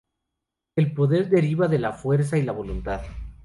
El 0.75 0.93
poder 0.95 1.29
deriva 1.29 1.67
de 1.67 1.77
la 1.77 1.93
fuerza 1.93 2.35
y 2.35 2.41
la 2.41 2.53
voluntad. 2.53 3.03